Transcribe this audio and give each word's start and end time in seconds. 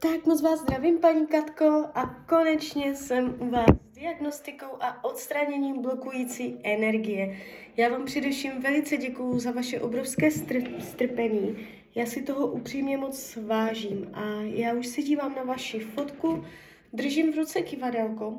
Tak 0.00 0.26
moc 0.26 0.42
vás 0.42 0.60
zdravím, 0.60 0.98
paní 0.98 1.26
Katko, 1.26 1.84
a 1.94 2.06
konečně 2.28 2.94
jsem 2.94 3.34
u 3.38 3.50
vás 3.50 3.66
s 3.90 3.94
diagnostikou 3.94 4.66
a 4.80 5.04
odstraněním 5.04 5.82
blokující 5.82 6.60
energie. 6.62 7.36
Já 7.76 7.88
vám 7.88 8.04
především 8.04 8.52
velice 8.60 8.96
děkuju 8.96 9.38
za 9.38 9.50
vaše 9.50 9.80
obrovské 9.80 10.28
str- 10.28 10.80
strpení. 10.80 11.68
Já 11.94 12.06
si 12.06 12.22
toho 12.22 12.46
upřímně 12.46 12.98
moc 12.98 13.38
vážím 13.46 14.10
a 14.14 14.22
já 14.42 14.72
už 14.72 14.86
se 14.86 15.02
dívám 15.02 15.34
na 15.34 15.42
vaši 15.42 15.80
fotku, 15.80 16.44
držím 16.92 17.32
v 17.32 17.36
ruce 17.36 17.62
kivadelko 17.62 18.34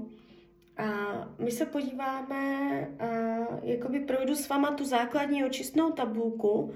a 0.77 0.87
my 1.39 1.51
se 1.51 1.65
podíváme, 1.65 2.41
a 2.99 3.05
jakoby 3.63 3.99
projdu 3.99 4.35
s 4.35 4.49
váma 4.49 4.71
tu 4.71 4.85
základní 4.85 5.45
očistnou 5.45 5.91
tabulku 5.91 6.73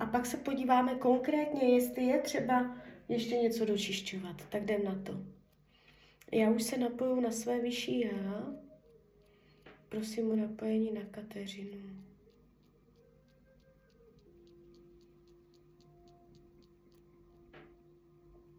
a 0.00 0.06
pak 0.06 0.26
se 0.26 0.36
podíváme 0.36 0.94
konkrétně, 0.94 1.68
jestli 1.68 2.04
je 2.04 2.18
třeba 2.18 2.76
ještě 3.08 3.36
něco 3.36 3.64
dočišťovat. 3.64 4.48
Tak 4.48 4.62
jdem 4.62 4.84
na 4.84 5.02
to. 5.02 5.12
Já 6.32 6.50
už 6.50 6.62
se 6.62 6.78
napoju 6.78 7.20
na 7.20 7.30
své 7.30 7.60
vyšší 7.60 8.00
já. 8.00 8.54
Prosím 9.88 10.30
o 10.30 10.36
napojení 10.36 10.92
na 10.92 11.04
Kateřinu. 11.04 12.06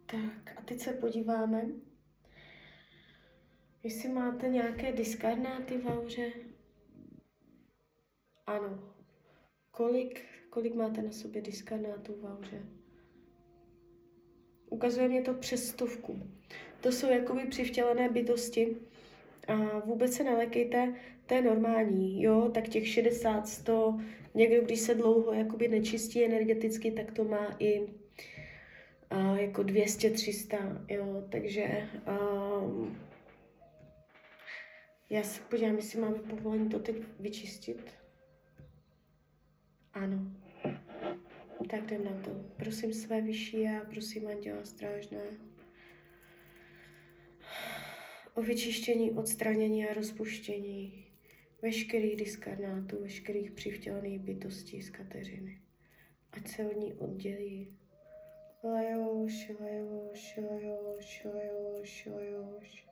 Tak 0.05 0.58
a 0.58 0.62
teď 0.62 0.80
se 0.80 0.94
podíváme, 0.94 1.66
jestli 3.84 4.10
máte 4.10 4.50
nějaké 4.50 4.91
diskarnáty 4.91 5.77
v 5.77 5.86
auře. 5.86 6.32
Ano. 8.46 8.94
Kolik, 9.72 10.26
kolik 10.50 10.76
máte 10.76 11.02
na 11.02 11.12
sobě 11.12 11.41
diskarnátů 11.41 12.14
v 12.22 12.26
auře? 12.26 12.77
Ukazuje 14.77 15.08
mě 15.08 15.22
to 15.22 15.34
přes 15.34 15.67
stovku. 15.70 16.22
To 16.81 16.91
jsou 16.91 17.09
jakoby 17.09 17.45
přivtělené 17.45 18.09
bytosti. 18.09 18.76
A 19.48 19.79
vůbec 19.79 20.13
se 20.13 20.24
nelekejte, 20.24 20.93
to 21.26 21.34
je 21.34 21.41
normální, 21.41 22.24
jo, 22.24 22.52
tak 22.54 22.68
těch 22.68 22.87
60, 22.87 23.48
100, 23.48 23.99
někdo, 24.34 24.62
když 24.62 24.79
se 24.79 24.96
dlouho 24.96 25.34
jakoby 25.34 25.68
nečistí 25.68 26.26
energeticky, 26.26 26.91
tak 26.91 27.12
to 27.12 27.24
má 27.24 27.55
i 27.60 27.87
a, 29.10 29.37
jako 29.37 29.63
200, 29.63 30.10
300, 30.10 30.57
jo, 30.90 31.24
takže 31.30 31.90
um, 32.63 32.98
já 35.09 35.24
se 35.24 35.41
podívám, 35.49 35.76
jestli 35.76 35.99
máme 36.02 36.20
povolení 36.20 36.70
to 36.70 36.80
teď 36.80 36.96
vyčistit. 37.20 37.91
Ano. 39.93 40.18
Tak 41.70 41.84
jdem 41.84 42.04
na 42.04 42.22
to. 42.22 42.32
Prosím 42.58 42.94
své 42.94 43.22
vyšší 43.22 43.68
a 43.68 43.86
prosím 43.90 44.27
Anděla 44.27 44.66
Strážného 44.66 45.48
o 48.38 48.41
vyčištění, 48.41 49.12
odstranění 49.12 49.88
a 49.88 49.94
rozpuštění 49.94 51.05
veškerých 51.62 52.16
diskarnátů, 52.16 53.02
veškerých 53.02 53.52
přivtělených 53.52 54.20
bytostí 54.20 54.82
z 54.82 54.90
Kateřiny. 54.90 55.62
Ať 56.32 56.48
se 56.48 56.66
od 56.66 56.76
ní 56.76 56.94
oddělí. 56.94 57.77
Lajoš, 58.64 59.52
lajoš, 59.60 60.38
lajoš, 60.38 61.26
lajoš, 61.26 62.05
lajoš. 62.05 62.88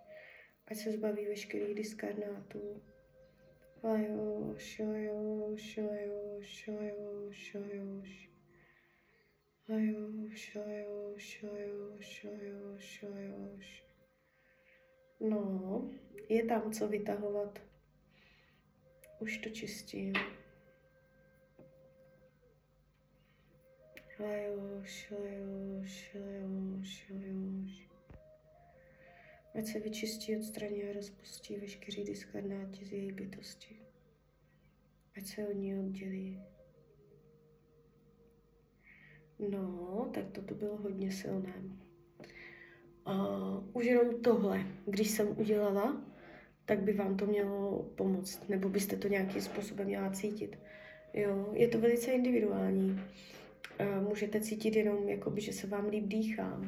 Ať 0.68 0.78
se 0.78 0.92
zbaví 0.92 1.26
veškerých 1.26 1.76
diskarnátů. 1.76 2.82
Lajoš, 3.84 4.80
lajoš, 4.80 5.78
lajoš, 5.78 6.68
lajoš, 6.68 7.54
lajoš. 7.54 8.35
No, 15.20 15.90
je 16.30 16.46
tam 16.46 16.72
co 16.72 16.88
vytahovat. 16.88 17.60
Už 19.20 19.38
to 19.38 19.50
čistím. 19.50 20.14
Ať 29.56 29.66
se 29.66 29.80
vyčistí, 29.80 30.38
odstraní 30.38 30.84
a 30.84 30.94
rozpustí 30.94 31.58
veškerý 31.58 32.04
diskarnáti 32.04 32.86
z 32.86 32.94
její 32.94 33.12
bytosti. 33.12 33.80
Ať 35.18 35.26
se 35.26 35.48
od 35.48 35.54
ní 35.54 35.80
oddělí. 35.80 36.55
No, 39.40 40.10
tak 40.14 40.24
toto 40.32 40.56
bylo 40.56 40.78
hodně 40.78 41.12
silné. 41.12 41.54
Uh, 43.08 43.64
už 43.74 43.86
jenom 43.86 44.22
tohle, 44.22 44.66
když 44.86 45.10
jsem 45.10 45.28
udělala, 45.40 46.02
tak 46.66 46.80
by 46.80 46.94
vám 46.94 47.18
to 47.18 47.26
mělo 47.26 47.84
pomoct, 47.96 48.50
nebo 48.50 48.70
byste 48.70 48.96
to 48.96 49.08
nějakým 49.08 49.42
způsobem 49.42 49.88
měla 49.88 50.10
cítit. 50.10 50.60
Jo, 51.14 51.50
je 51.54 51.68
to 51.68 51.80
velice 51.80 52.12
individuální. 52.12 53.00
Uh, 53.80 54.10
můžete 54.10 54.42
cítit 54.42 54.76
jenom, 54.76 55.10
jakoby, 55.10 55.42
že 55.42 55.54
se 55.54 55.68
vám 55.68 55.90
líp 55.90 56.06
dýchá. 56.08 56.62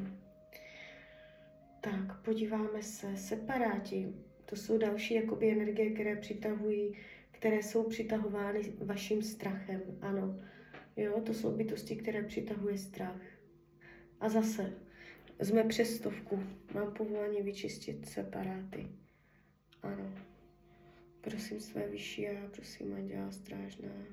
Tak, 1.80 2.22
podíváme 2.22 2.82
se. 2.82 3.16
Separáti. 3.16 4.14
To 4.46 4.56
jsou 4.56 4.78
další 4.78 5.14
jakoby, 5.14 5.52
energie, 5.52 5.90
které 5.90 6.16
přitahují, 6.16 6.94
které 7.30 7.62
jsou 7.62 7.82
přitahovány 7.82 8.72
vaším 8.80 9.22
strachem. 9.22 9.80
Ano, 10.00 10.40
Jo, 10.98 11.20
to 11.20 11.34
jsou 11.34 11.56
bytosti, 11.56 11.96
které 11.96 12.22
přitahuje 12.22 12.78
strach. 12.78 13.22
A 14.20 14.28
zase, 14.28 14.72
jsme 15.40 15.64
přes 15.64 15.96
stovku. 15.96 16.42
Mám 16.74 16.94
povolání 16.94 17.42
vyčistit 17.42 18.08
separáty. 18.08 18.88
Ano. 19.82 20.14
Prosím 21.20 21.60
své 21.60 21.88
vyšší 21.88 22.28
a 22.28 22.48
prosím 22.50 22.94
Anděla 22.94 23.30
Strážného. 23.30 24.04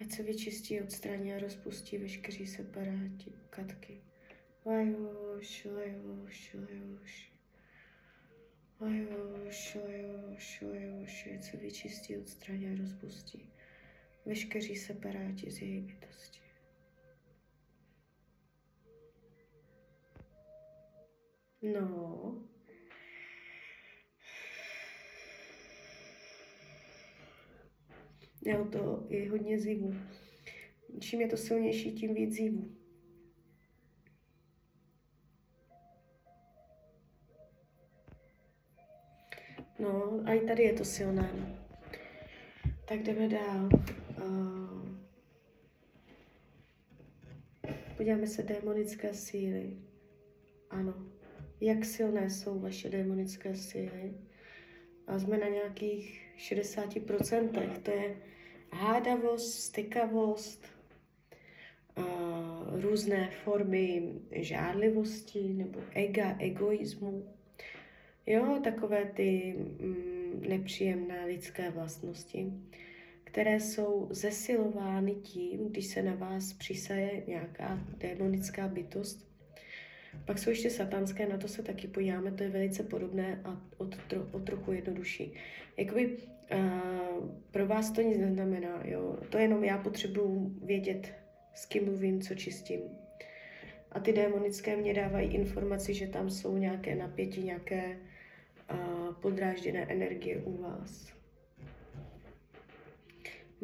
Ať 0.00 0.10
se 0.10 0.22
vyčistí, 0.22 0.80
odstraní 0.80 1.34
a 1.34 1.38
rozpustí 1.38 1.98
veškerý 1.98 2.46
separáti, 2.46 3.32
katky. 3.50 4.00
Lajoš, 4.66 5.64
lajoš, 5.64 6.54
lajoš. 6.54 7.32
Lajoš, 8.80 9.74
lajoš, 9.74 10.62
lajoš. 10.62 11.28
Ať 11.34 11.44
se 11.44 11.56
vyčistí, 11.56 12.16
odstraní 12.16 12.66
a 12.66 12.82
rozpustí 12.82 13.53
veškeří 14.26 14.76
separáti 14.76 15.50
z 15.50 15.62
její 15.62 15.80
bytosti. 15.80 16.40
No. 21.62 22.44
Jo, 28.46 28.64
to 28.64 29.06
je 29.08 29.30
hodně 29.30 29.58
zivu. 29.58 29.94
Čím 31.00 31.20
je 31.20 31.28
to 31.28 31.36
silnější, 31.36 31.92
tím 31.92 32.14
víc 32.14 32.34
zivu. 32.34 32.76
No, 39.78 40.22
a 40.26 40.32
i 40.32 40.46
tady 40.46 40.62
je 40.62 40.72
to 40.72 40.84
silné. 40.84 41.58
Tak 42.88 43.02
jdeme 43.02 43.28
dál. 43.28 43.68
Uh, 44.22 44.88
podíváme 47.96 48.26
se 48.26 48.42
démonické 48.42 49.14
síly. 49.14 49.76
Ano. 50.70 50.94
Jak 51.60 51.84
silné 51.84 52.30
jsou 52.30 52.58
vaše 52.58 52.90
démonické 52.90 53.54
síly? 53.54 54.14
A 55.06 55.18
jsme 55.18 55.38
na 55.38 55.48
nějakých 55.48 56.22
60%. 56.38 57.80
To 57.82 57.90
je 57.90 58.16
hádavost, 58.72 59.60
stykavost, 59.60 60.66
uh, 61.98 62.80
různé 62.80 63.30
formy 63.44 64.12
žádlivosti 64.32 65.54
nebo 65.54 65.80
ega, 65.94 66.36
egoismu. 66.38 67.34
Jo, 68.26 68.60
takové 68.64 69.04
ty 69.04 69.54
mm, 69.58 70.42
nepříjemné 70.48 71.24
lidské 71.26 71.70
vlastnosti 71.70 72.52
které 73.34 73.60
jsou 73.60 74.08
zesilovány 74.10 75.14
tím, 75.14 75.68
když 75.70 75.86
se 75.86 76.02
na 76.02 76.14
vás 76.14 76.52
přisaje 76.52 77.22
nějaká 77.26 77.78
démonická 77.98 78.68
bytost. 78.68 79.28
Pak 80.24 80.38
jsou 80.38 80.50
ještě 80.50 80.70
satanské, 80.70 81.28
na 81.28 81.38
to 81.38 81.48
se 81.48 81.62
taky 81.62 81.88
podíváme, 81.88 82.32
to 82.32 82.42
je 82.42 82.48
velice 82.48 82.82
podobné 82.82 83.40
a 83.44 83.60
o, 83.76 83.84
tro, 83.86 84.28
o 84.32 84.38
trochu 84.38 84.72
jednodušší. 84.72 85.34
Jakoby 85.76 86.16
uh, 86.16 87.28
pro 87.50 87.66
vás 87.66 87.90
to 87.90 88.02
nic 88.02 88.18
neznamená, 88.18 88.82
jo. 88.84 89.18
To 89.30 89.38
jenom 89.38 89.64
já 89.64 89.78
potřebuji 89.78 90.50
vědět, 90.64 91.14
s 91.54 91.66
kým 91.66 91.84
mluvím, 91.84 92.20
co 92.22 92.34
čistím. 92.34 92.80
A 93.92 94.00
ty 94.00 94.12
démonické 94.12 94.76
mě 94.76 94.94
dávají 94.94 95.34
informaci, 95.34 95.94
že 95.94 96.06
tam 96.06 96.30
jsou 96.30 96.58
nějaké 96.58 96.94
napětí, 96.94 97.42
nějaké 97.42 97.98
uh, 98.72 99.14
podrážděné 99.14 99.86
energie 99.88 100.36
u 100.36 100.62
vás. 100.62 101.13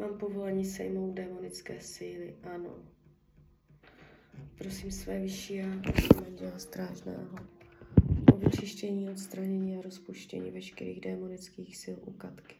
Mám 0.00 0.18
povolení 0.18 0.64
sejmout 0.64 1.14
démonické 1.14 1.80
síly, 1.80 2.34
ano. 2.42 2.74
Prosím 4.58 4.90
své 4.90 5.20
vyšší 5.20 5.62
a 5.62 5.66
prosím 5.82 6.26
anděla 6.26 6.58
strážného 6.58 7.38
o 8.32 8.36
vyčištění, 8.36 9.10
odstranění 9.10 9.76
a 9.76 9.82
rozpuštění 9.82 10.50
veškerých 10.50 11.00
démonických 11.00 11.76
sil 11.82 11.96
u 12.06 12.12
Katky. 12.12 12.56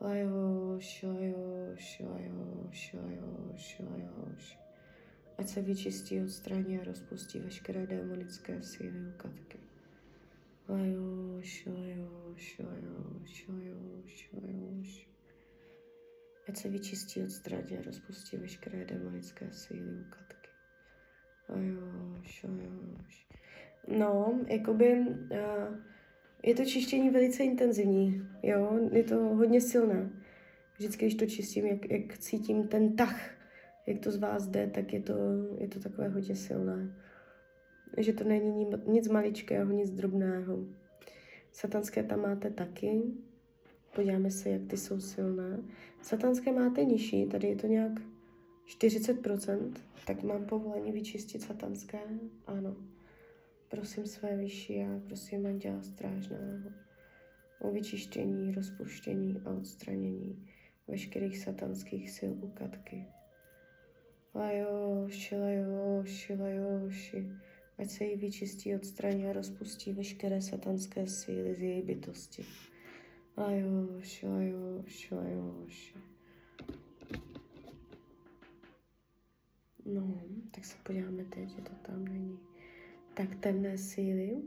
Lajoš, 0.00 1.02
lajoš, 1.02 2.02
lajoš, 2.04 2.94
lajoš, 2.94 3.80
lajoš. 3.90 4.58
Ať 5.38 5.48
se 5.48 5.62
vyčistí, 5.62 6.20
odstraní 6.20 6.78
a 6.78 6.84
rozpustí 6.84 7.38
veškeré 7.38 7.86
démonické 7.86 8.62
síly 8.62 9.08
u 9.08 9.12
Katky. 9.16 9.58
Lajoš, 10.68 11.66
lajoš, 11.66 12.58
lajoš, 12.58 13.48
lajoš, 13.48 14.30
lajoš. 14.32 15.07
Ať 16.48 16.56
se 16.56 16.68
vyčistí, 16.68 17.22
odstraní 17.22 17.78
a 17.78 17.82
rozpustí 17.82 18.36
veškeré 18.36 18.84
demonické 18.84 19.46
síly 19.52 19.94
u 20.00 20.04
Katky. 20.10 20.48
Lajoš, 21.48 22.42
lajoš. 22.42 23.28
No, 23.98 24.40
jakoby 24.46 24.98
uh, 25.00 25.76
je 26.42 26.54
to 26.54 26.64
čištění 26.64 27.10
velice 27.10 27.42
intenzivní, 27.42 28.28
jo, 28.42 28.88
je 28.92 29.04
to 29.04 29.16
hodně 29.16 29.60
silné. 29.60 30.10
Vždycky, 30.78 31.04
když 31.04 31.14
to 31.14 31.26
čistím, 31.26 31.66
jak, 31.66 31.90
jak 31.90 32.18
cítím 32.18 32.68
ten 32.68 32.96
tah, 32.96 33.30
jak 33.86 33.98
to 33.98 34.10
z 34.10 34.16
vás 34.16 34.46
jde, 34.46 34.66
tak 34.66 34.92
je 34.92 35.00
to, 35.00 35.14
je 35.58 35.68
to 35.68 35.80
takové 35.80 36.08
hodně 36.08 36.36
silné 36.36 36.94
že 37.96 38.12
to 38.12 38.24
není 38.24 38.66
nic 38.86 39.08
maličkého, 39.08 39.72
nic 39.72 39.90
drobného. 39.90 40.58
Satanské 41.52 42.02
tam 42.02 42.20
máte 42.20 42.50
taky. 42.50 43.02
Podíváme 43.94 44.30
se, 44.30 44.50
jak 44.50 44.66
ty 44.66 44.76
jsou 44.76 45.00
silné. 45.00 45.62
Satanské 46.02 46.52
máte 46.52 46.84
nižší, 46.84 47.26
tady 47.26 47.48
je 47.48 47.56
to 47.56 47.66
nějak 47.66 47.92
40%, 48.66 49.72
tak 50.06 50.22
mám 50.22 50.46
povolení 50.46 50.92
vyčistit 50.92 51.42
satanské? 51.42 51.98
Ano. 52.46 52.76
Prosím 53.68 54.06
své 54.06 54.36
vyšší 54.36 54.80
a 54.80 55.00
prosím 55.06 55.46
anděla 55.46 55.82
strážného 55.82 56.70
o 57.60 57.70
vyčištění, 57.70 58.54
rozpuštění 58.54 59.40
a 59.44 59.50
odstranění 59.50 60.46
veškerých 60.88 61.38
satanských 61.38 62.10
sil 62.16 62.32
u 62.42 62.48
katky. 62.48 63.06
Lajoši, 64.34 65.36
lajoši, 65.36 66.34
lajoši 66.34 67.30
ať 67.78 67.90
se 67.90 68.04
jí 68.04 68.16
vyčistí, 68.16 68.74
odstraní 68.74 69.26
a 69.26 69.32
rozpustí 69.32 69.92
veškeré 69.92 70.42
satanské 70.42 71.06
síly 71.06 71.54
z 71.54 71.62
její 71.62 71.82
bytosti. 71.82 72.44
Lajoš, 73.38 74.22
lajoš, 74.22 75.10
lajoš. 75.10 75.94
No, 79.84 80.20
tak 80.50 80.64
se 80.64 80.76
podíváme 80.82 81.24
teď, 81.24 81.48
že 81.48 81.62
to 81.62 81.70
tam 81.82 82.04
není. 82.04 82.38
Tak 83.14 83.34
temné 83.34 83.78
síly, 83.78 84.42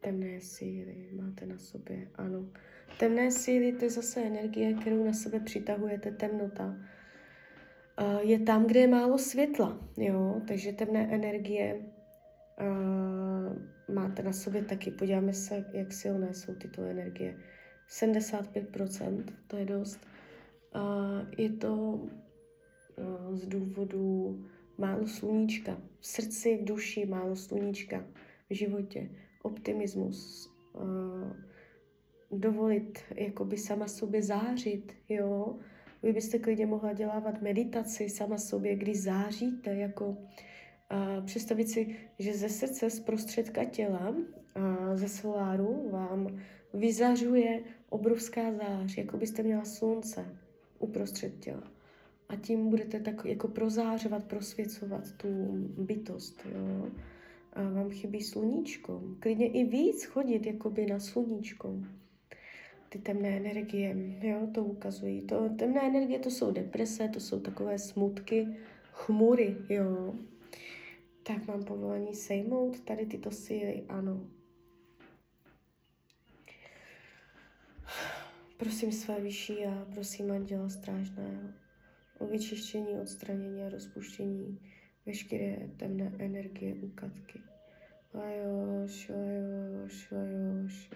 temné 0.00 0.40
síly 0.40 1.08
máte 1.12 1.46
na 1.46 1.58
sobě, 1.58 2.08
ano. 2.14 2.48
Temné 2.98 3.30
síly, 3.30 3.72
to 3.72 3.84
je 3.84 3.90
zase 3.90 4.20
energie, 4.20 4.74
kterou 4.74 5.04
na 5.04 5.12
sebe 5.12 5.40
přitahujete, 5.40 6.10
temnota. 6.10 6.76
Je 8.20 8.38
tam, 8.38 8.66
kde 8.66 8.80
je 8.80 8.88
málo 8.88 9.18
světla, 9.18 9.88
jo, 9.96 10.42
takže 10.48 10.72
temné 10.72 11.14
energie 11.14 11.82
máte 13.94 14.22
na 14.22 14.32
sobě 14.32 14.64
taky, 14.64 14.90
podíváme 14.90 15.32
se, 15.32 15.64
jak 15.72 15.92
silné 15.92 16.34
jsou 16.34 16.54
tyto 16.54 16.82
energie. 16.82 17.38
75%, 17.90 19.24
to 19.46 19.56
je 19.56 19.64
dost. 19.64 20.00
Uh, 20.74 21.26
je 21.38 21.50
to 21.50 22.00
z 23.32 23.46
důvodu 23.46 24.38
málo 24.78 25.06
sluníčka. 25.06 25.80
V 26.00 26.06
srdci, 26.06 26.56
v 26.56 26.64
duši 26.64 27.06
málo 27.06 27.36
sluníčka. 27.36 28.04
V 28.50 28.54
životě. 28.54 29.10
Optimismus. 29.42 30.50
Dovolit 32.30 32.98
jakoby 33.14 33.56
sama 33.56 33.88
sobě 33.88 34.22
zářit, 34.22 34.92
jo. 35.08 35.58
Vy 36.02 36.12
byste 36.12 36.38
klidně 36.38 36.66
mohla 36.66 36.92
dělávat 36.92 37.42
meditaci 37.42 38.08
sama 38.08 38.38
sobě, 38.38 38.76
kdy 38.76 38.94
záříte 38.94 39.74
jako 39.74 40.16
a 40.90 41.20
představit 41.20 41.68
si, 41.68 41.96
že 42.18 42.34
ze 42.34 42.48
srdce, 42.48 42.90
z 42.90 43.00
prostředka 43.00 43.64
těla, 43.64 44.14
a 44.54 44.96
ze 44.96 45.08
soláru 45.08 45.90
vám 45.90 46.40
vyzařuje 46.74 47.60
obrovská 47.90 48.52
zář, 48.52 48.98
jako 48.98 49.16
byste 49.16 49.42
měla 49.42 49.64
slunce 49.64 50.38
uprostřed 50.78 51.38
těla. 51.38 51.72
A 52.28 52.36
tím 52.36 52.68
budete 52.68 53.00
tak 53.00 53.24
jako 53.24 53.48
prozářovat, 53.48 54.24
prosvěcovat 54.24 55.12
tu 55.12 55.28
bytost, 55.78 56.46
jo. 56.54 56.88
A 57.52 57.62
vám 57.62 57.90
chybí 57.90 58.22
sluníčko. 58.22 59.02
Klidně 59.20 59.48
i 59.48 59.64
víc 59.64 60.04
chodit 60.04 60.46
jakoby 60.46 60.86
na 60.86 61.00
sluníčko. 61.00 61.74
Ty 62.88 62.98
temné 62.98 63.36
energie, 63.36 63.96
jo, 64.22 64.48
to 64.54 64.64
ukazují. 64.64 65.20
To, 65.20 65.48
temné 65.48 65.86
energie 65.86 66.18
to 66.18 66.30
jsou 66.30 66.52
deprese, 66.52 67.08
to 67.08 67.20
jsou 67.20 67.40
takové 67.40 67.78
smutky, 67.78 68.48
chmury, 68.92 69.56
jo. 69.68 70.14
Tak 71.22 71.46
mám 71.46 71.64
povolení 71.64 72.14
sejmout 72.14 72.80
tady 72.80 73.06
tyto 73.06 73.30
síly, 73.30 73.84
ano. 73.88 74.26
Prosím 78.58 78.92
své 78.92 79.20
vyšší 79.20 79.64
a 79.64 79.86
prosím 79.94 80.30
anděla 80.30 80.68
strážného 80.68 81.48
o 82.18 82.26
vyčištění, 82.26 82.98
odstranění 83.00 83.62
a 83.62 83.68
rozpuštění 83.68 84.58
veškeré 85.06 85.68
temné 85.76 86.12
energie 86.18 86.74
u 86.74 86.88
katky. 86.88 87.40
Lajoš, 88.14 89.08
lajoš, 89.08 90.10
lajoš. 90.10 90.90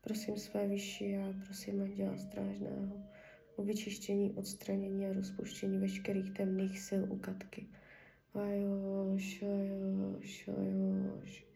Prosím 0.00 0.36
své 0.36 0.68
vyšší 0.68 1.16
a 1.16 1.34
prosím 1.44 1.82
anděla 1.82 2.16
strážného 2.16 3.02
o 3.56 3.62
vyčištění, 3.62 4.32
odstranění 4.32 5.06
a 5.06 5.12
rozpuštění 5.12 5.78
veškerých 5.78 6.30
temných 6.30 6.80
sil 6.86 7.02
u 7.12 7.18
katky. 7.18 7.66
Ajoš, 8.34 9.42
ajoš, 9.42 10.48
ajoš. 10.48 11.46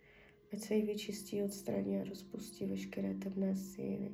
Ať 0.53 0.61
se 0.61 0.75
jí 0.75 0.82
vyčistí, 0.82 1.43
odstraní 1.43 2.00
a 2.00 2.05
rozpustí 2.05 2.67
veškeré 2.67 3.15
temné 3.15 3.56
síly. 3.56 4.11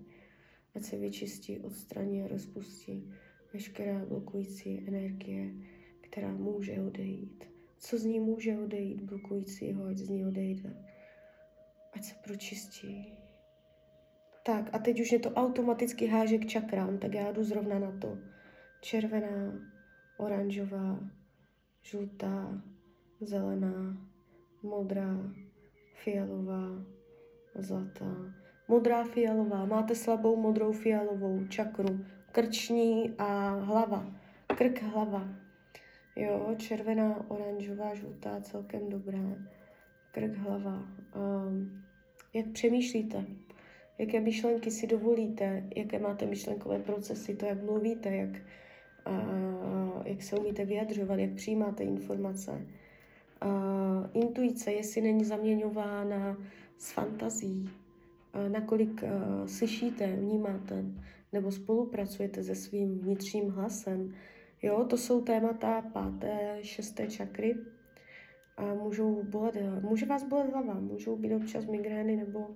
Ať 0.76 0.82
se 0.82 0.96
vyčistí, 0.96 1.58
odstraní 1.58 2.22
a 2.22 2.28
rozpustí 2.28 3.12
veškerá 3.52 4.04
blokující 4.04 4.88
energie, 4.88 5.54
která 6.00 6.32
může 6.32 6.80
odejít. 6.80 7.44
Co 7.78 7.98
z 7.98 8.04
ní 8.04 8.20
může 8.20 8.58
odejít 8.58 9.02
blokujícího, 9.02 9.84
ať 9.84 9.96
z 9.96 10.08
ní 10.08 10.26
odejde. 10.26 10.84
Ať 11.92 12.04
se 12.04 12.14
pročistí. 12.24 13.12
Tak 14.46 14.70
a 14.72 14.78
teď 14.78 15.00
už 15.00 15.12
je 15.12 15.18
to 15.18 15.30
automaticky 15.30 16.06
háže 16.06 16.38
k 16.38 16.46
čakrám, 16.46 16.98
tak 16.98 17.14
já 17.14 17.32
jdu 17.32 17.44
zrovna 17.44 17.78
na 17.78 17.98
to. 17.98 18.18
Červená, 18.80 19.52
oranžová, 20.16 21.00
žlutá, 21.82 22.62
zelená, 23.20 24.08
modrá, 24.62 25.34
fialová, 25.94 26.86
zlatá. 27.54 28.35
Modrá, 28.68 29.04
fialová. 29.04 29.64
Máte 29.64 29.94
slabou 29.94 30.36
modrou, 30.36 30.72
fialovou 30.72 31.46
čakru. 31.46 32.04
Krční 32.32 33.14
a 33.18 33.48
hlava. 33.48 34.06
Krk, 34.46 34.82
hlava. 34.82 35.28
Jo, 36.16 36.54
červená, 36.58 37.30
oranžová, 37.30 37.94
žlutá, 37.94 38.40
celkem 38.40 38.88
dobré. 38.88 39.18
Krk, 40.12 40.36
hlava. 40.36 40.82
Um, 41.16 41.82
jak 42.34 42.46
přemýšlíte? 42.46 43.24
Jaké 43.98 44.20
myšlenky 44.20 44.70
si 44.70 44.86
dovolíte? 44.86 45.64
Jaké 45.76 45.98
máte 45.98 46.26
myšlenkové 46.26 46.78
procesy? 46.78 47.36
To, 47.36 47.46
jak 47.46 47.62
mluvíte, 47.62 48.16
jak 48.16 48.30
uh, 49.06 50.06
jak 50.06 50.22
se 50.22 50.36
umíte 50.36 50.64
vyjadřovat, 50.64 51.18
jak 51.18 51.30
přijímáte 51.30 51.84
informace. 51.84 52.66
Uh, 53.44 54.06
intuice, 54.14 54.72
jestli 54.72 55.00
není 55.00 55.24
zaměňována 55.24 56.36
s 56.78 56.92
fantazí, 56.92 57.70
nakolik 58.48 59.04
slyšíte, 59.46 60.16
vnímáte, 60.16 60.84
nebo 61.32 61.50
spolupracujete 61.50 62.42
se 62.42 62.54
svým 62.54 62.98
vnitřním 62.98 63.50
hlasem. 63.50 64.14
Jo, 64.62 64.84
to 64.84 64.96
jsou 64.96 65.20
témata 65.20 65.82
páté, 65.82 66.58
šesté 66.62 67.06
čakry. 67.06 67.56
A 68.56 68.74
můžou 68.74 69.22
bolet, 69.22 69.54
může 69.82 70.06
vás 70.06 70.24
bolet 70.24 70.50
hlava, 70.50 70.74
můžou 70.74 71.16
být 71.16 71.34
občas 71.34 71.66
migrény 71.66 72.16
nebo 72.16 72.38
uh, 72.38 72.54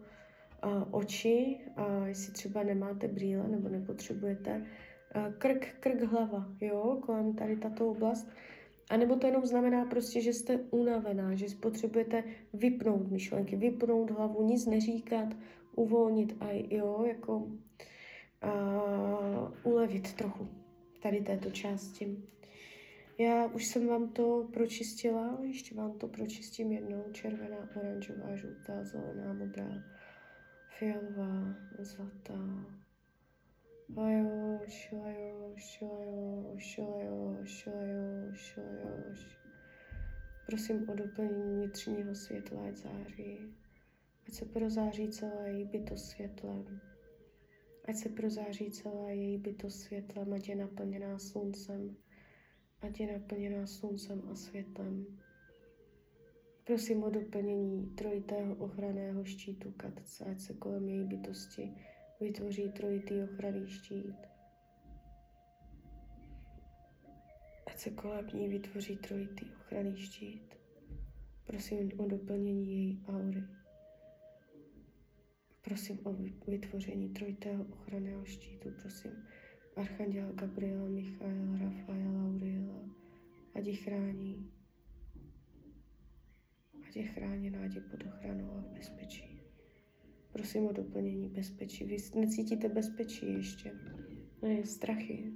oči, 0.90 1.60
a 1.76 2.06
jestli 2.06 2.32
třeba 2.32 2.62
nemáte 2.62 3.08
brýle 3.08 3.48
nebo 3.48 3.68
nepotřebujete, 3.68 4.66
Eh, 5.14 5.34
krk, 5.38 5.74
krk, 5.80 6.02
hlava, 6.02 6.48
jo, 6.60 6.98
kolem 7.06 7.34
tady 7.34 7.56
tato 7.56 7.90
oblast. 7.90 8.28
A 8.90 8.96
nebo 8.96 9.16
to 9.16 9.26
jenom 9.26 9.46
znamená 9.46 9.84
prostě, 9.84 10.20
že 10.20 10.32
jste 10.32 10.58
unavená, 10.70 11.34
že 11.34 11.46
potřebujete 11.60 12.24
vypnout 12.52 13.10
myšlenky, 13.10 13.56
vypnout 13.56 14.10
hlavu, 14.10 14.42
nic 14.42 14.66
neříkat, 14.66 15.36
uvolnit 15.76 16.36
a 16.40 16.46
jo, 16.70 17.04
jako 17.08 17.36
uh, 17.36 17.62
ulevit 19.62 20.12
trochu 20.14 20.48
tady 21.02 21.20
této 21.20 21.50
části. 21.50 22.16
Já 23.18 23.46
už 23.46 23.66
jsem 23.66 23.86
vám 23.86 24.08
to 24.08 24.48
pročistila, 24.52 25.38
ještě 25.42 25.74
vám 25.74 25.98
to 25.98 26.08
pročistím 26.08 26.72
jednou. 26.72 27.04
Červená, 27.12 27.68
oranžová, 27.76 28.36
žlutá, 28.36 28.84
zelená, 28.84 29.32
modrá, 29.32 29.84
fialová, 30.78 31.54
zlatá. 31.78 32.64
Prosím 40.46 40.88
o 40.88 40.94
doplnění 40.94 41.54
vnitřního 41.54 42.14
světla, 42.14 42.62
ať 42.68 42.76
září. 42.76 43.59
Ať 44.30 44.36
se 44.36 44.44
prozáří 44.44 45.08
celá 45.08 45.46
její 45.46 45.64
bytost 45.64 46.06
světlem. 46.06 46.80
Ať 47.88 47.96
se 47.96 48.08
prozáří 48.08 48.70
celá 48.70 49.10
její 49.10 49.38
bytost 49.38 49.80
světlem, 49.80 50.32
ať 50.32 50.48
je 50.48 50.56
naplněná 50.56 51.18
sluncem. 51.18 51.96
Ať 52.80 53.00
je 53.00 53.12
naplněná 53.12 53.66
sluncem 53.66 54.22
a 54.30 54.34
světlem. 54.34 55.06
Prosím 56.64 57.02
o 57.02 57.10
doplnění 57.10 57.86
trojitého 57.86 58.54
ochranného 58.54 59.24
štítu 59.24 59.72
katce, 59.72 60.24
ať 60.24 60.40
se 60.40 60.54
kolem 60.54 60.88
její 60.88 61.04
bytosti 61.04 61.74
vytvoří 62.20 62.72
trojitý 62.72 63.22
ochranný 63.22 63.68
štít. 63.68 64.16
Ať 67.66 67.78
se 67.78 67.90
kolem 67.90 68.26
ní 68.34 68.48
vytvoří 68.48 68.96
trojitý 68.96 69.46
ochranný 69.60 69.96
štít. 69.96 70.54
Prosím 71.44 72.00
o 72.00 72.06
doplnění 72.06 72.72
její 72.72 73.04
aury. 73.08 73.59
Prosím 75.62 75.98
o 76.04 76.16
vytvoření 76.50 77.08
trojitého 77.08 77.64
ochranného 77.64 78.24
štítu. 78.24 78.70
Prosím 78.80 79.10
Archanděla 79.76 80.32
Gabriela, 80.32 80.88
Michaela, 80.88 81.58
Rafaela, 81.58 82.24
Auriela. 82.24 82.90
Ať 83.54 83.66
ji 83.66 83.76
chrání. 83.76 84.50
Ať 86.88 86.96
je 86.96 87.02
chráněná, 87.02 87.64
ať 87.64 87.74
je 87.74 87.80
pod 87.80 88.04
ochranou 88.04 88.50
a 88.52 88.60
v 88.60 88.66
bezpečí. 88.66 89.42
Prosím 90.32 90.66
o 90.66 90.72
doplnění 90.72 91.28
bezpečí. 91.28 91.84
Vy 91.84 91.96
necítíte 92.14 92.68
bezpečí 92.68 93.32
ještě. 93.32 93.72
Ne, 94.42 94.66
strachy. 94.66 95.32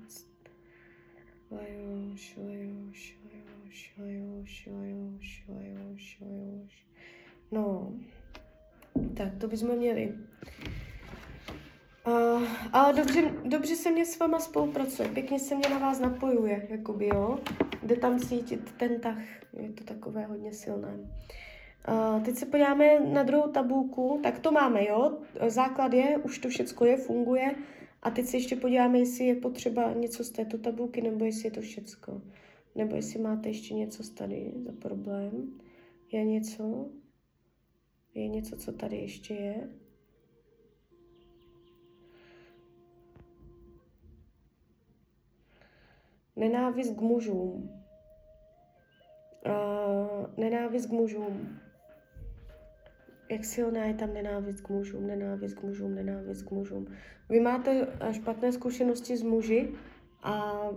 Lajoš, 1.50 2.36
lajoš, 2.36 3.18
lajoš, 3.24 3.94
lajoš, 3.98 4.66
lajoš, 4.66 5.44
lajoš, 5.48 6.20
lajoš. 6.20 6.86
No, 7.52 7.98
tak 9.14 9.28
to 9.38 9.48
bychom 9.48 9.76
měli. 9.76 10.14
Uh, 12.06 12.42
ale 12.72 12.92
dobře, 12.92 13.32
dobře 13.44 13.76
se 13.76 13.90
mě 13.90 14.06
s 14.06 14.18
váma 14.18 14.38
spolupracuje, 14.38 15.08
pěkně 15.08 15.38
se 15.38 15.54
mě 15.54 15.68
na 15.68 15.78
vás 15.78 16.00
napojuje, 16.00 16.66
jakoby, 16.70 17.06
jo. 17.06 17.38
Jde 17.82 17.96
tam 17.96 18.18
cítit 18.18 18.72
ten 18.76 19.00
tah, 19.00 19.18
je 19.60 19.72
to 19.72 19.84
takové 19.84 20.24
hodně 20.24 20.52
silné. 20.52 20.98
Uh, 21.88 22.22
teď 22.22 22.36
se 22.36 22.46
podíváme 22.46 23.00
na 23.00 23.22
druhou 23.22 23.50
tabulku, 23.50 24.20
tak 24.22 24.38
to 24.38 24.52
máme, 24.52 24.84
jo. 24.84 25.18
Základ 25.48 25.92
je, 25.92 26.18
už 26.18 26.38
to 26.38 26.48
všecko 26.48 26.84
je, 26.84 26.96
funguje. 26.96 27.54
A 28.02 28.10
teď 28.10 28.26
se 28.26 28.36
ještě 28.36 28.56
podíváme, 28.56 28.98
jestli 28.98 29.24
je 29.24 29.34
potřeba 29.34 29.92
něco 29.92 30.24
z 30.24 30.30
této 30.30 30.58
tabulky, 30.58 31.02
nebo 31.02 31.24
jestli 31.24 31.46
je 31.46 31.50
to 31.50 31.60
všecko. 31.60 32.22
Nebo 32.74 32.96
jestli 32.96 33.20
máte 33.20 33.48
ještě 33.48 33.74
něco 33.74 34.14
tady 34.14 34.52
za 34.66 34.72
problém. 34.72 35.60
Je 36.12 36.24
něco? 36.24 36.86
Je 38.14 38.28
něco, 38.28 38.56
co 38.56 38.72
tady 38.72 38.96
ještě 38.96 39.34
je? 39.34 39.68
Nenávist 46.36 46.96
k 46.96 47.00
mužům. 47.00 47.70
Uh, 49.46 50.26
nenávist 50.36 50.86
k 50.86 50.92
mužům. 50.92 51.60
Jak 53.30 53.44
silná 53.44 53.84
je 53.84 53.94
tam 53.94 54.14
nenávist 54.14 54.60
k 54.60 54.68
mužům, 54.68 55.06
nenávist 55.06 55.54
k 55.54 55.62
mužům, 55.62 55.94
nenávist 55.94 56.42
k 56.42 56.50
mužům. 56.50 56.86
Vy 57.28 57.40
máte 57.40 57.88
špatné 58.12 58.52
zkušenosti 58.52 59.16
s 59.16 59.22
muži 59.22 59.74
a 60.24 60.68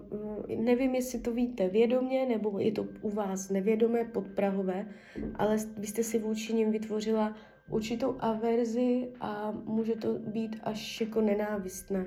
nevím, 0.57 0.95
jestli 0.95 1.19
to 1.19 1.33
víte 1.33 1.69
vědomě, 1.69 2.25
nebo 2.25 2.59
je 2.59 2.71
to 2.71 2.87
u 3.01 3.09
vás 3.09 3.49
nevědomé, 3.49 4.03
podprahové, 4.03 4.87
ale 5.35 5.57
vy 5.77 5.87
jste 5.87 6.03
si 6.03 6.19
vůči 6.19 6.53
ním 6.53 6.71
vytvořila 6.71 7.35
určitou 7.69 8.15
averzi 8.19 9.09
a 9.19 9.51
může 9.51 9.95
to 9.95 10.13
být 10.13 10.55
až 10.63 11.01
jako 11.01 11.21
nenávistné. 11.21 12.05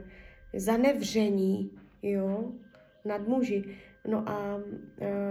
Zanevření, 0.55 1.71
jo, 2.03 2.53
nad 3.05 3.29
muži. 3.29 3.65
No 4.09 4.29
a 4.29 4.57
uh, 4.57 4.63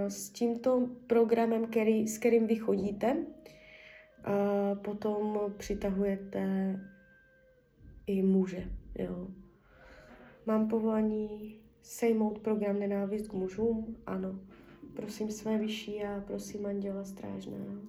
s 0.07 0.29
tímto 0.29 0.89
programem, 1.07 1.65
který, 1.65 2.07
s 2.07 2.17
kterým 2.17 2.47
vy 2.47 2.55
chodíte, 2.55 3.15
uh, 3.15 4.77
potom 4.81 5.39
přitahujete 5.57 6.75
i 8.07 8.21
muže. 8.21 8.63
Jo. 8.99 9.27
Mám 10.45 10.67
povolání 10.67 11.59
sejmout 11.89 12.39
program 12.39 12.79
Nenávist 12.79 13.27
k 13.27 13.33
mužům? 13.33 13.95
Ano. 14.05 14.39
Prosím 14.95 15.31
své 15.31 15.57
vyšší 15.57 16.03
a 16.03 16.23
prosím 16.27 16.65
Anděla 16.65 17.03
Strážného 17.03 17.81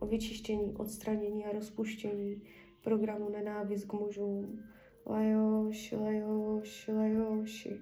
o 0.00 0.06
vyčištění, 0.06 0.74
odstranění 0.76 1.44
a 1.44 1.52
rozpuštění 1.52 2.42
programu 2.82 3.28
Nenávist 3.28 3.84
k 3.84 3.92
mužům. 3.92 4.62
Lajoš, 5.06 5.92
lajoš, 5.92 6.88
lajoši. 6.88 7.80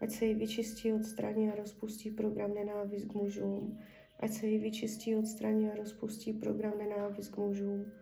Ať 0.00 0.10
se 0.10 0.24
jí 0.24 0.34
vyčistí, 0.34 0.92
odstraní 0.92 1.50
a 1.50 1.54
rozpustí 1.54 2.10
program 2.10 2.54
Nenávist 2.54 3.08
k 3.08 3.14
mužům. 3.14 3.78
Ať 4.20 4.30
se 4.30 4.46
jí 4.46 4.58
vyčistí, 4.58 5.16
odstraní 5.16 5.70
a 5.70 5.74
rozpustí 5.74 6.32
program 6.32 6.72
Nenávist 6.78 7.34
k 7.34 7.36
mužům. 7.36 7.92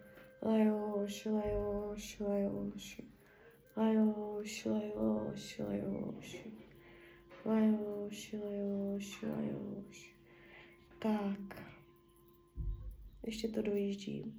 Lajoš, 0.42 1.26
lajoš, 1.26 2.20
lajoš. 2.20 3.02
Lajoš, 3.76 4.64
lajoš, 4.64 5.59
lajoš. 5.59 6.60
Lajoš, 7.44 8.32
lajoš, 8.32 9.23
lajoš. 9.23 10.16
Tak. 10.99 11.62
Ještě 13.26 13.49
to 13.49 13.62
dojíždí. 13.62 14.35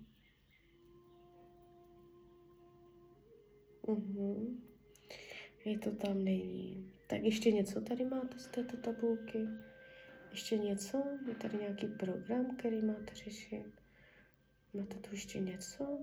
Mhm. 3.88 4.62
Je 5.66 5.80
to 5.80 5.92
tam 5.92 6.24
není. 6.24 6.94
Tak 7.08 7.22
ještě 7.22 7.52
něco 7.52 7.82
tady 7.82 8.06
máte 8.06 8.40
z 8.40 8.48
této 8.48 8.78
tabulky? 8.78 9.48
Ještě 10.32 10.58
něco? 10.58 11.04
Je 11.28 11.36
tady 11.36 11.58
nějaký 11.58 11.88
program, 11.88 12.56
který 12.58 12.82
máte 12.82 13.16
řešit? 13.16 13.82
Máte 14.74 14.96
tu 14.96 15.10
ještě 15.12 15.40
něco? 15.40 16.00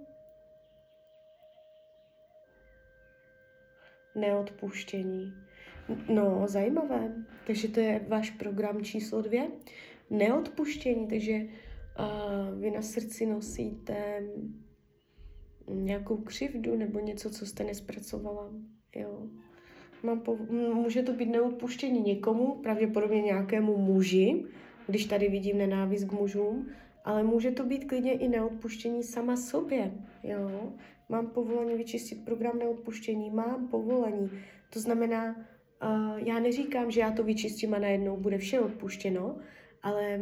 Neodpuštění. 4.15 5.48
No, 6.09 6.43
zajímavé. 6.47 7.15
Takže 7.47 7.69
to 7.69 7.81
je 7.81 8.01
váš 8.09 8.31
program 8.31 8.85
číslo 8.85 9.23
dvě. 9.23 9.49
Neodpuštění, 10.11 11.07
takže 11.07 11.33
uh, 11.35 12.61
vy 12.61 12.71
na 12.71 12.83
srdci 12.83 13.27
nosíte 13.27 14.23
nějakou 15.69 16.17
křivdu 16.17 16.77
nebo 16.77 16.99
něco, 17.01 17.31
co 17.31 17.47
jste 17.47 17.65
nespracovala. 17.65 18.51
Jo. 18.97 19.27
Mám 20.03 20.21
po, 20.21 20.37
může 20.75 21.03
to 21.03 21.13
být 21.13 21.29
neodpuštění 21.29 22.01
někomu, 22.01 22.55
pravděpodobně 22.55 23.23
nějakému 23.23 23.77
muži, 23.77 24.45
když 24.87 25.05
tady 25.05 25.29
vidím 25.29 25.59
nenávist 25.59 26.05
k 26.05 26.13
mužům, 26.13 26.69
ale 27.05 27.23
může 27.23 27.51
to 27.51 27.65
být 27.65 27.85
klidně 27.85 28.13
i 28.13 28.29
neodpuštění 28.29 29.03
sama 29.03 29.37
sobě. 29.37 29.93
Jo? 30.23 30.73
Mám 31.09 31.27
povolení 31.27 31.75
vyčistit 31.75 32.25
program 32.25 32.59
neodpuštění, 32.59 33.31
mám 33.31 33.69
povolení. 33.69 34.31
To 34.73 34.81
znamená, 34.81 35.37
uh, 35.83 36.19
já 36.19 36.39
neříkám, 36.39 36.91
že 36.91 37.01
já 37.01 37.13
to 37.13 37.25
vyčistím 37.25 37.75
a 37.75 37.79
najednou 37.79 38.17
bude 38.17 38.39
vše 38.39 38.61
odpuštěno, 38.61 39.37
ale 39.83 40.21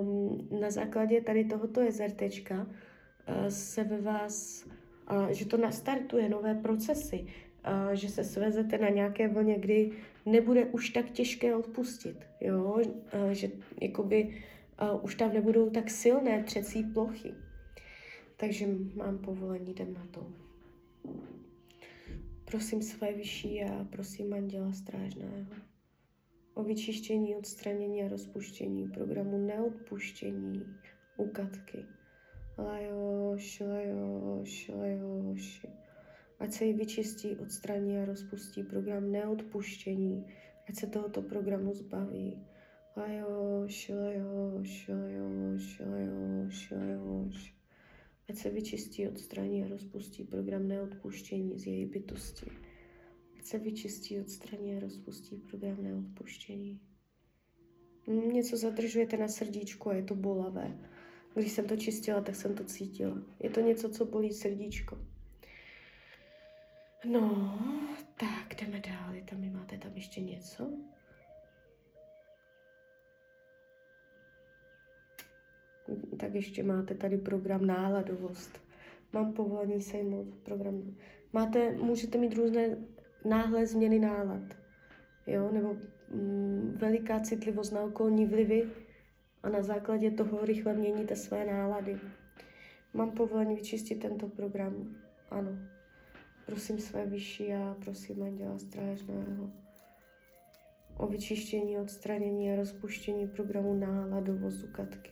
um, 0.00 0.48
na 0.60 0.70
základě 0.70 1.20
tady 1.20 1.44
tohoto 1.44 1.80
jezertečka 1.80 2.66
uh, 2.66 3.46
se 3.48 3.84
ve 3.84 4.00
vás, 4.00 4.66
uh, 5.12 5.28
že 5.28 5.46
to 5.46 5.56
nastartuje 5.56 6.28
nové 6.28 6.54
procesy, 6.54 7.26
uh, 7.26 7.92
že 7.92 8.08
se 8.08 8.24
svezete 8.24 8.78
na 8.78 8.88
nějaké 8.88 9.28
vlně, 9.28 9.58
kdy 9.58 9.92
nebude 10.26 10.64
už 10.64 10.90
tak 10.90 11.10
těžké 11.10 11.56
odpustit, 11.56 12.26
jo, 12.40 12.74
uh, 12.74 13.30
že 13.30 13.50
jakoby 13.82 14.42
uh, 14.82 15.04
už 15.04 15.14
tam 15.14 15.32
nebudou 15.32 15.70
tak 15.70 15.90
silné 15.90 16.42
třecí 16.42 16.82
plochy. 16.82 17.34
Takže 18.36 18.66
mám 18.94 19.18
povolení, 19.18 19.70
jdem 19.70 19.94
na 19.94 20.06
to. 20.10 20.26
Prosím 22.50 22.82
své 22.82 23.12
vyšší 23.12 23.62
a 23.62 23.84
prosím 23.84 24.34
Anděla 24.34 24.72
Strážného 24.72 25.46
o 26.54 26.62
vyčištění, 26.62 27.36
odstranění 27.36 28.02
a 28.02 28.08
rozpuštění 28.08 28.88
programu 28.88 29.38
neodpuštění 29.38 30.66
u 31.16 31.28
Katky. 31.28 31.86
Lajoš, 32.58 33.60
lajoš, 33.60 34.70
lajoš. 34.74 35.66
Ať 36.38 36.52
se 36.52 36.64
jí 36.64 36.72
vyčistí, 36.72 37.36
odstraní 37.36 37.98
a 37.98 38.04
rozpustí 38.04 38.62
program 38.62 39.12
neodpuštění. 39.12 40.26
Ať 40.68 40.74
se 40.74 40.86
tohoto 40.86 41.22
programu 41.22 41.74
zbaví. 41.74 42.46
Lajoš, 42.96 43.88
lajoš, 43.88 44.88
lajoš, 44.88 45.80
lajoš, 45.80 46.70
lajoš. 46.70 47.54
Ať 48.28 48.36
se 48.36 48.50
vyčistí, 48.50 49.08
odstraní 49.08 49.64
a 49.64 49.68
rozpustí 49.68 50.24
program 50.24 50.68
neodpuštění 50.68 51.58
z 51.58 51.66
její 51.66 51.86
bytosti. 51.86 52.46
Ať 53.38 53.44
se 53.44 53.58
vyčistí, 53.58 54.20
odstraní 54.20 54.76
a 54.76 54.80
rozpustí 54.80 55.36
program 55.36 55.82
neodpuštění. 55.82 56.80
Něco 58.32 58.56
zadržujete 58.56 59.16
na 59.16 59.28
srdíčku 59.28 59.90
a 59.90 59.94
je 59.94 60.02
to 60.02 60.14
bolavé. 60.14 60.78
Když 61.34 61.52
jsem 61.52 61.66
to 61.66 61.76
čistila, 61.76 62.20
tak 62.20 62.36
jsem 62.36 62.54
to 62.54 62.64
cítila. 62.64 63.22
Je 63.40 63.50
to 63.50 63.60
něco, 63.60 63.90
co 63.90 64.04
bolí 64.04 64.32
srdíčko. 64.32 64.98
No, 67.04 67.58
tak 68.16 68.60
jdeme 68.60 68.80
dál. 68.80 69.14
Tam 69.30 69.52
máte 69.52 69.78
tam 69.78 69.92
ještě 69.94 70.20
něco? 70.20 70.70
Tak 76.16 76.34
ještě 76.34 76.62
máte 76.62 76.94
tady 76.94 77.16
program 77.18 77.66
náladovost. 77.66 78.60
Mám 79.12 79.32
povolení 79.32 79.82
sejmout 79.82 80.34
program. 80.42 80.94
Máte, 81.32 81.72
můžete 81.72 82.18
mít 82.18 82.34
různé 82.34 82.76
náhle 83.24 83.66
změny 83.66 83.98
nálad, 83.98 84.42
jo, 85.26 85.50
nebo 85.52 85.76
mm, 86.10 86.76
veliká 86.80 87.20
citlivost 87.20 87.72
na 87.72 87.80
okolní 87.80 88.26
vlivy 88.26 88.68
a 89.42 89.48
na 89.48 89.62
základě 89.62 90.10
toho 90.10 90.44
rychle 90.44 90.74
měníte 90.74 91.16
své 91.16 91.44
nálady. 91.44 91.98
Mám 92.94 93.10
povolení 93.10 93.54
vyčistit 93.54 94.02
tento 94.02 94.28
program? 94.28 94.96
Ano. 95.30 95.50
Prosím 96.46 96.78
své 96.78 97.06
vyšší 97.06 97.52
a 97.52 97.76
prosím 97.84 98.22
Anděla 98.22 98.58
Strážného 98.58 99.50
o 100.96 101.06
vyčištění, 101.06 101.78
odstranění 101.78 102.52
a 102.52 102.56
rozpuštění 102.56 103.28
programu 103.28 103.74
náladovostu 103.74 104.66
Katky. 104.72 105.10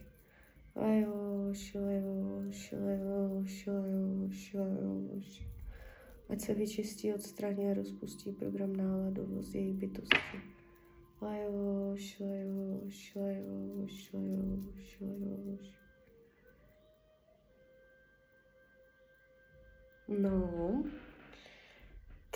Ať 6.28 6.40
se 6.40 6.54
vyčistí, 6.54 7.14
odstraní 7.14 7.70
a 7.70 7.74
rozpustí 7.74 8.32
program 8.32 8.76
náladovost 8.76 9.54
její 9.54 9.72
bytosti. 9.72 10.16
No, 20.08 20.84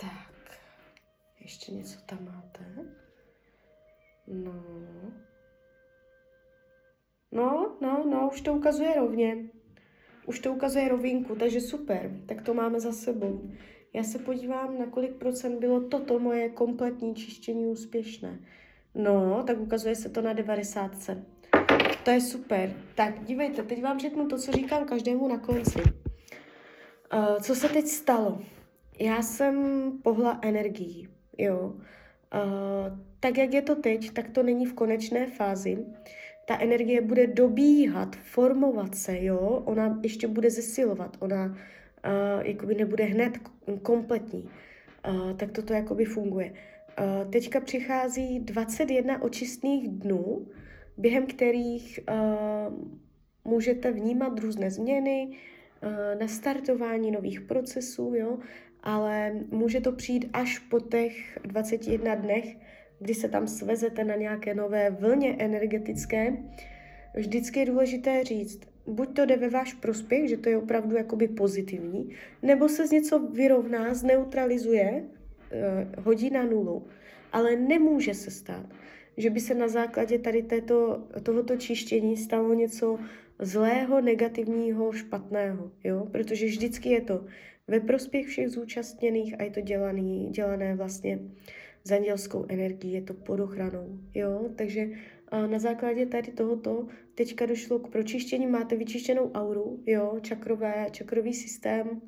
tak, 0.01 0.59
ještě 1.41 1.71
něco 1.71 1.99
tam 2.01 2.25
máte? 2.25 2.85
No, 4.27 4.63
No, 7.39 7.75
no, 7.81 8.05
no, 8.09 8.29
už 8.33 8.41
to 8.41 8.53
ukazuje 8.53 8.93
rovně. 8.95 9.37
Už 10.25 10.39
to 10.39 10.53
ukazuje 10.53 10.89
rovinku, 10.89 11.35
takže 11.35 11.61
super, 11.61 12.11
tak 12.25 12.41
to 12.41 12.53
máme 12.53 12.79
za 12.79 12.91
sebou. 12.91 13.51
Já 13.93 14.03
se 14.03 14.19
podívám, 14.19 14.79
na 14.79 14.85
kolik 14.85 15.13
procent 15.13 15.59
bylo 15.59 15.81
toto 15.81 16.19
moje 16.19 16.49
kompletní 16.49 17.15
čištění 17.15 17.65
úspěšné. 17.65 18.39
No, 18.95 19.43
tak 19.47 19.59
ukazuje 19.59 19.95
se 19.95 20.09
to 20.09 20.21
na 20.21 20.33
90. 20.33 20.91
To 22.03 22.11
je 22.11 22.21
super. 22.21 22.73
Tak, 22.95 23.23
dívejte, 23.23 23.63
teď 23.63 23.83
vám 23.83 23.99
řeknu 23.99 24.27
to, 24.27 24.37
co 24.37 24.51
říkám 24.51 24.85
každému 24.85 25.27
na 25.27 25.37
konci. 25.37 25.79
Uh, 25.79 27.39
co 27.41 27.55
se 27.55 27.69
teď 27.69 27.85
stalo? 27.85 28.41
Já 28.99 29.21
jsem 29.21 29.91
pohla 30.03 30.39
energií, 30.41 31.09
jo. 31.37 31.59
Uh, 31.67 32.99
tak, 33.19 33.37
jak 33.37 33.53
je 33.53 33.61
to 33.61 33.75
teď, 33.75 34.11
tak 34.11 34.29
to 34.29 34.43
není 34.43 34.65
v 34.65 34.73
konečné 34.73 35.27
fázi 35.27 35.85
ta 36.49 36.57
energie 36.59 37.01
bude 37.01 37.27
dobíhat, 37.27 38.15
formovat 38.15 38.95
se, 38.95 39.23
jo, 39.23 39.63
ona 39.65 39.99
ještě 40.03 40.27
bude 40.27 40.49
zesilovat, 40.49 41.17
ona 41.19 41.45
uh, 41.45 42.45
jakoby 42.45 42.75
nebude 42.75 43.03
hned 43.03 43.37
kompletní. 43.81 44.49
Uh, 45.09 45.33
tak 45.37 45.51
toto 45.51 45.73
jakoby 45.73 46.05
funguje. 46.05 46.53
Uh, 46.53 47.31
teďka 47.31 47.59
přichází 47.59 48.39
21 48.39 49.21
očistných 49.21 49.87
dnů, 49.87 50.47
během 50.97 51.25
kterých 51.25 51.99
uh, 52.09 52.73
můžete 53.45 53.91
vnímat 53.91 54.39
různé 54.39 54.71
změny, 54.71 55.29
uh, 55.29 56.19
nastartování 56.19 57.11
nových 57.11 57.41
procesů, 57.41 58.13
jo, 58.15 58.39
ale 58.83 59.33
může 59.51 59.81
to 59.81 59.91
přijít 59.91 60.29
až 60.33 60.59
po 60.59 60.79
těch 60.79 61.39
21 61.43 62.15
dnech, 62.15 62.57
kdy 62.99 63.13
se 63.13 63.29
tam 63.29 63.47
svezete 63.47 64.03
na 64.03 64.15
nějaké 64.15 64.53
nové 64.53 64.89
vlně 64.89 65.35
energetické, 65.39 66.37
vždycky 67.15 67.59
je 67.59 67.65
důležité 67.65 68.23
říct, 68.23 68.59
buď 68.87 69.15
to 69.15 69.25
jde 69.25 69.37
ve 69.37 69.49
váš 69.49 69.73
prospěch, 69.73 70.29
že 70.29 70.37
to 70.37 70.49
je 70.49 70.57
opravdu 70.57 70.95
jakoby 70.95 71.27
pozitivní, 71.27 72.09
nebo 72.41 72.69
se 72.69 72.87
z 72.87 72.91
něco 72.91 73.19
vyrovná, 73.19 73.93
zneutralizuje, 73.93 75.03
eh, 75.51 75.87
hodí 76.01 76.29
na 76.29 76.43
nulu. 76.43 76.87
Ale 77.31 77.55
nemůže 77.55 78.13
se 78.13 78.31
stát, 78.31 78.65
že 79.17 79.29
by 79.29 79.39
se 79.39 79.53
na 79.53 79.67
základě 79.67 80.19
tady 80.19 80.43
této, 80.43 81.03
tohoto 81.23 81.57
čištění 81.57 82.17
stalo 82.17 82.53
něco 82.53 82.99
zlého, 83.39 84.01
negativního, 84.01 84.91
špatného, 84.91 85.71
jo? 85.83 86.07
Protože 86.11 86.45
vždycky 86.45 86.89
je 86.89 87.01
to 87.01 87.25
ve 87.67 87.79
prospěch 87.79 88.27
všech 88.27 88.49
zúčastněných 88.49 89.39
a 89.39 89.43
je 89.43 89.51
to 89.51 89.61
dělaný, 89.61 90.29
dělané 90.31 90.75
vlastně 90.75 91.19
s 91.83 91.91
andělskou 91.91 92.45
energií, 92.49 92.93
je 92.93 93.01
to 93.01 93.13
pod 93.13 93.39
ochranou, 93.39 93.99
jo, 94.15 94.49
takže 94.55 94.89
na 95.47 95.59
základě 95.59 96.05
tady 96.05 96.31
tohoto 96.31 96.87
teďka 97.15 97.45
došlo 97.45 97.79
k 97.79 97.91
pročištění, 97.91 98.47
máte 98.47 98.75
vyčištěnou 98.75 99.31
auru, 99.31 99.83
jo, 99.85 100.17
čakrové, 100.21 100.87
čakrový 100.91 101.33
systém, 101.33 102.01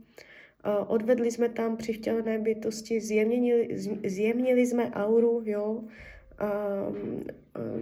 odvedli 0.88 1.32
jsme 1.32 1.50
tam 1.50 1.78
při 1.78 1.94
vtělené 1.94 2.40
bytosti, 2.40 3.02
zjemnili, 3.02 3.68
zjemnili 4.06 4.66
jsme 4.66 4.92
auru, 4.92 5.42
jo, 5.46 5.84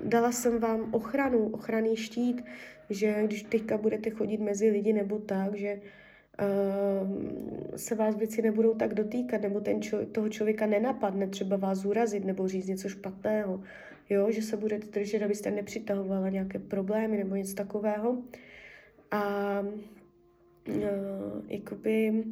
dala 0.03 0.31
jsem 0.31 0.59
vám 0.59 0.93
ochranu, 0.93 1.49
ochranný 1.49 1.95
štít, 1.95 2.43
že 2.89 3.23
když 3.25 3.43
teďka 3.43 3.77
budete 3.77 4.09
chodit 4.09 4.39
mezi 4.39 4.69
lidi 4.69 4.93
nebo 4.93 5.19
tak, 5.19 5.55
že 5.55 5.81
se 7.75 7.95
vás 7.95 8.15
věci 8.15 8.41
nebudou 8.41 8.73
tak 8.73 8.93
dotýkat, 8.93 9.41
nebo 9.41 9.61
ten 9.61 9.81
čo, 9.81 10.05
toho 10.05 10.29
člověka 10.29 10.65
nenapadne 10.65 11.27
třeba 11.27 11.57
vás 11.57 11.85
urazit 11.85 12.25
nebo 12.25 12.47
říct 12.47 12.67
něco 12.67 12.89
špatného, 12.89 13.63
jo, 14.09 14.31
že 14.31 14.41
se 14.41 14.57
budete 14.57 14.87
držet, 14.87 15.23
abyste 15.23 15.51
nepřitahovala 15.51 16.29
nějaké 16.29 16.59
problémy 16.59 17.17
nebo 17.17 17.35
něco 17.35 17.55
takového. 17.55 18.17
A 19.11 19.59
uh, 20.67 20.75
jakoby 21.47 22.23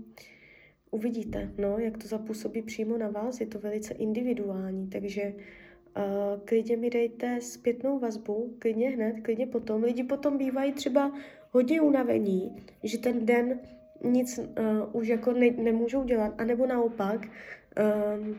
uvidíte, 0.91 1.51
no, 1.57 1.77
jak 1.77 1.97
to 1.97 2.07
zapůsobí 2.07 2.61
přímo 2.61 2.97
na 2.97 3.09
vás, 3.09 3.39
je 3.39 3.47
to 3.47 3.59
velice 3.59 3.93
individuální, 3.93 4.87
takže 4.89 5.33
uh, 5.33 6.39
klidně 6.45 6.77
mi 6.77 6.89
dejte 6.89 7.41
zpětnou 7.41 7.99
vazbu, 7.99 8.55
klidně 8.59 8.89
hned, 8.89 9.15
klidně 9.21 9.47
potom. 9.47 9.83
Lidi 9.83 10.03
potom 10.03 10.37
bývají 10.37 10.71
třeba 10.71 11.11
hodně 11.51 11.81
unavení, 11.81 12.55
že 12.83 12.97
ten 12.97 13.25
den 13.25 13.59
nic 14.03 14.39
uh, 14.39 14.45
už 14.91 15.07
jako 15.07 15.33
ne, 15.33 15.51
nemůžou 15.51 16.03
dělat, 16.03 16.33
anebo 16.37 16.67
naopak 16.67 17.27
um, 17.27 18.37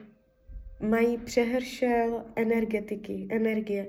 mají 0.88 1.18
přehršel 1.18 2.24
energetiky, 2.36 3.26
energie, 3.30 3.86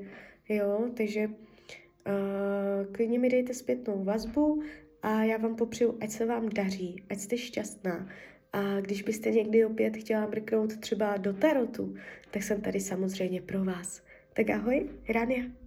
jo, 0.50 0.90
takže 0.94 1.28
uh, 1.28 2.94
klidně 2.94 3.20
mi 3.20 3.30
dejte 3.30 3.54
zpětnou 3.54 4.04
vazbu 4.04 4.64
a 5.02 5.24
já 5.24 5.38
vám 5.38 5.56
popřeju, 5.56 5.98
ať 6.02 6.10
se 6.10 6.26
vám 6.26 6.50
daří, 6.50 7.04
ať 7.10 7.18
jste 7.18 7.38
šťastná. 7.38 8.10
A 8.54 8.82
když 8.82 9.02
byste 9.02 9.32
někdy 9.32 9.66
opět 9.66 9.98
chtěla 9.98 10.28
mrknout 10.28 10.78
třeba 10.78 11.18
do 11.18 11.34
tarotu, 11.34 11.96
tak 12.32 12.44
jsem 12.44 12.62
tady 12.62 12.80
samozřejmě 12.80 13.42
pro 13.42 13.64
vás. 13.64 14.04
Tak 14.34 14.50
ahoj, 14.50 14.90
Rania. 15.10 15.59